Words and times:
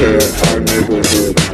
our 0.00 0.60
neighborhood. 0.60 1.53